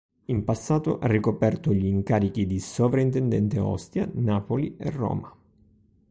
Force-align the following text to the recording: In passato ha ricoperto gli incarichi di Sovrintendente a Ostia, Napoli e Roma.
In 0.25 0.43
passato 0.43 0.97
ha 0.97 1.05
ricoperto 1.05 1.71
gli 1.71 1.85
incarichi 1.85 2.47
di 2.47 2.59
Sovrintendente 2.59 3.59
a 3.59 3.67
Ostia, 3.67 4.09
Napoli 4.15 4.75
e 4.75 4.89
Roma. 4.89 5.31